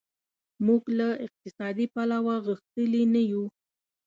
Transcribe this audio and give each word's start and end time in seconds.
موږ 0.65 0.83
له 0.97 1.07
اقتصادي 1.25 1.85
پلوه 1.93 2.35
غښتلي 2.47 3.03
نه 3.13 3.21
یو. 3.31 3.43